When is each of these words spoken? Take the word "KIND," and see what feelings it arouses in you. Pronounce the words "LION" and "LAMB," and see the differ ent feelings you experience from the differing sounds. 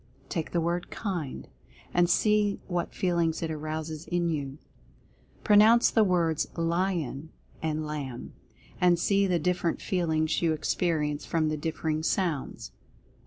Take 0.29 0.49
the 0.49 0.59
word 0.59 0.89
"KIND," 0.89 1.47
and 1.93 2.09
see 2.09 2.59
what 2.65 2.91
feelings 2.91 3.43
it 3.43 3.51
arouses 3.51 4.07
in 4.07 4.29
you. 4.29 4.57
Pronounce 5.43 5.91
the 5.91 6.03
words 6.03 6.47
"LION" 6.57 7.29
and 7.61 7.85
"LAMB," 7.85 8.31
and 8.79 8.97
see 8.97 9.27
the 9.27 9.37
differ 9.37 9.67
ent 9.69 9.79
feelings 9.79 10.41
you 10.41 10.53
experience 10.53 11.23
from 11.27 11.49
the 11.49 11.55
differing 11.57 12.01
sounds. 12.01 12.71